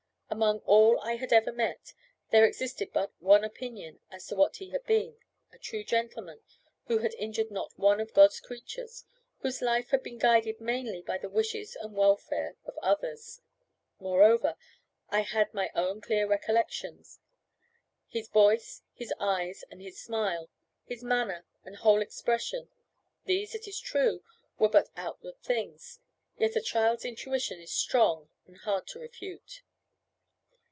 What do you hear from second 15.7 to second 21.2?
own clear recollections his voice, his eyes, and his smile, his